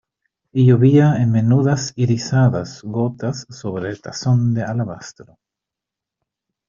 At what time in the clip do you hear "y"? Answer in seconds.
0.51-0.65